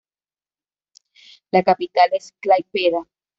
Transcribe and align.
La 1.57 1.61
capital 1.69 2.09
es 2.19 2.31
Klaipėda. 2.47 3.05